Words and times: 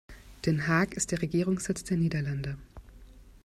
Den 0.47 0.65
Haag 0.65 0.95
ist 0.95 1.11
der 1.11 1.21
Regierungssitz 1.21 1.83
der 1.83 1.95
Niederlande. 1.95 2.57